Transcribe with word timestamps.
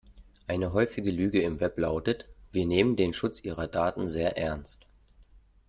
Eine 0.47 0.73
häufige 0.73 1.11
Lüge 1.11 1.43
im 1.43 1.59
Web 1.59 1.77
lautet: 1.77 2.25
Wir 2.51 2.65
nehmen 2.65 2.95
den 2.95 3.13
Schutz 3.13 3.43
Ihrer 3.43 3.67
Daten 3.67 4.09
sehr 4.09 4.35
ernst. 4.35 4.87